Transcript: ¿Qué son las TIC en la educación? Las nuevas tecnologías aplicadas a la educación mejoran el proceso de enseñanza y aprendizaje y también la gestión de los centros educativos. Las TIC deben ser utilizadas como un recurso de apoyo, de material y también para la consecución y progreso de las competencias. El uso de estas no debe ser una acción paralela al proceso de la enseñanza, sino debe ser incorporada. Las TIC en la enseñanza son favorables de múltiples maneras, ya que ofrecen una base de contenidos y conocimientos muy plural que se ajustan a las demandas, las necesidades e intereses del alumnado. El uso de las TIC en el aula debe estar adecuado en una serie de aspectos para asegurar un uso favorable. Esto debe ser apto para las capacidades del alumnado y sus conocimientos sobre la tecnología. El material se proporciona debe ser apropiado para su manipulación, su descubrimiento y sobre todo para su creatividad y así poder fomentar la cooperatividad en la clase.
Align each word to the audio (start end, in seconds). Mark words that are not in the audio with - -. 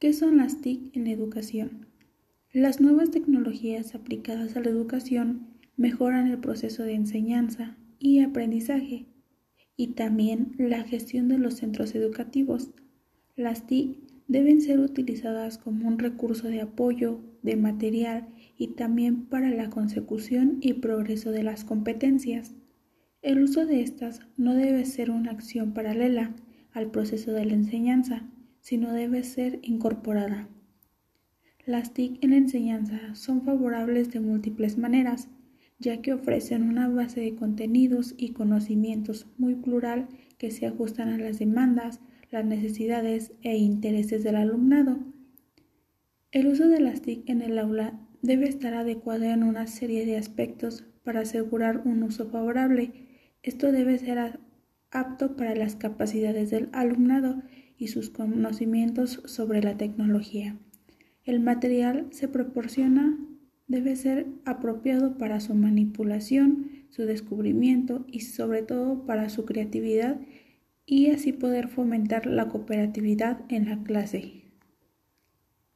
¿Qué 0.00 0.14
son 0.14 0.38
las 0.38 0.62
TIC 0.62 0.96
en 0.96 1.04
la 1.04 1.10
educación? 1.10 1.86
Las 2.54 2.80
nuevas 2.80 3.10
tecnologías 3.10 3.94
aplicadas 3.94 4.56
a 4.56 4.60
la 4.60 4.70
educación 4.70 5.48
mejoran 5.76 6.26
el 6.28 6.38
proceso 6.38 6.84
de 6.84 6.94
enseñanza 6.94 7.76
y 7.98 8.20
aprendizaje 8.20 9.04
y 9.76 9.88
también 9.88 10.54
la 10.56 10.84
gestión 10.84 11.28
de 11.28 11.36
los 11.36 11.56
centros 11.56 11.94
educativos. 11.94 12.70
Las 13.36 13.66
TIC 13.66 13.98
deben 14.26 14.62
ser 14.62 14.80
utilizadas 14.80 15.58
como 15.58 15.86
un 15.86 15.98
recurso 15.98 16.48
de 16.48 16.62
apoyo, 16.62 17.20
de 17.42 17.56
material 17.56 18.26
y 18.56 18.68
también 18.68 19.26
para 19.26 19.50
la 19.50 19.68
consecución 19.68 20.60
y 20.62 20.72
progreso 20.72 21.30
de 21.30 21.42
las 21.42 21.66
competencias. 21.66 22.54
El 23.20 23.42
uso 23.42 23.66
de 23.66 23.82
estas 23.82 24.22
no 24.38 24.54
debe 24.54 24.86
ser 24.86 25.10
una 25.10 25.30
acción 25.30 25.74
paralela 25.74 26.34
al 26.72 26.90
proceso 26.90 27.32
de 27.32 27.44
la 27.44 27.52
enseñanza, 27.52 28.30
sino 28.60 28.92
debe 28.92 29.22
ser 29.24 29.58
incorporada. 29.62 30.48
Las 31.66 31.92
TIC 31.92 32.22
en 32.22 32.30
la 32.30 32.36
enseñanza 32.36 33.14
son 33.14 33.42
favorables 33.42 34.10
de 34.10 34.20
múltiples 34.20 34.78
maneras, 34.78 35.28
ya 35.78 36.02
que 36.02 36.12
ofrecen 36.12 36.62
una 36.62 36.88
base 36.88 37.20
de 37.20 37.34
contenidos 37.34 38.14
y 38.16 38.32
conocimientos 38.32 39.26
muy 39.38 39.54
plural 39.54 40.08
que 40.38 40.50
se 40.50 40.66
ajustan 40.66 41.08
a 41.08 41.18
las 41.18 41.38
demandas, 41.38 42.00
las 42.30 42.44
necesidades 42.44 43.32
e 43.42 43.56
intereses 43.56 44.22
del 44.22 44.36
alumnado. 44.36 44.98
El 46.32 46.46
uso 46.46 46.68
de 46.68 46.80
las 46.80 47.02
TIC 47.02 47.28
en 47.28 47.42
el 47.42 47.58
aula 47.58 48.00
debe 48.22 48.48
estar 48.48 48.74
adecuado 48.74 49.24
en 49.24 49.42
una 49.42 49.66
serie 49.66 50.06
de 50.06 50.16
aspectos 50.16 50.84
para 51.02 51.20
asegurar 51.20 51.82
un 51.84 52.02
uso 52.02 52.28
favorable. 52.28 52.92
Esto 53.42 53.72
debe 53.72 53.98
ser 53.98 54.38
apto 54.90 55.36
para 55.36 55.54
las 55.54 55.76
capacidades 55.76 56.50
del 56.50 56.68
alumnado 56.72 57.42
y 57.76 57.88
sus 57.88 58.10
conocimientos 58.10 59.22
sobre 59.24 59.62
la 59.62 59.76
tecnología. 59.76 60.56
El 61.24 61.40
material 61.40 62.08
se 62.10 62.28
proporciona 62.28 63.18
debe 63.70 63.94
ser 63.94 64.26
apropiado 64.44 65.16
para 65.16 65.38
su 65.38 65.54
manipulación, 65.54 66.70
su 66.90 67.04
descubrimiento 67.04 68.04
y 68.08 68.20
sobre 68.20 68.62
todo 68.62 69.06
para 69.06 69.28
su 69.28 69.44
creatividad 69.44 70.20
y 70.86 71.10
así 71.10 71.32
poder 71.32 71.68
fomentar 71.68 72.26
la 72.26 72.48
cooperatividad 72.48 73.42
en 73.48 73.68
la 73.68 73.80
clase. 73.84 74.49